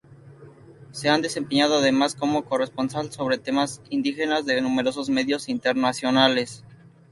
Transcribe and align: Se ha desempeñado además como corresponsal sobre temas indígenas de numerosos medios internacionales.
Se 0.91 1.09
ha 1.11 1.19
desempeñado 1.19 1.75
además 1.77 2.15
como 2.15 2.45
corresponsal 2.45 3.11
sobre 3.11 3.37
temas 3.37 3.83
indígenas 3.91 4.47
de 4.47 4.59
numerosos 4.59 5.09
medios 5.11 5.47
internacionales. 5.47 6.63